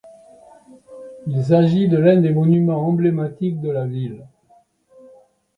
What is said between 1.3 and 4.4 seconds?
s'agit de l'un des monuments emblématiques de la ville.